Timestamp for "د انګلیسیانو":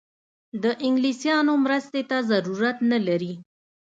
0.63-1.53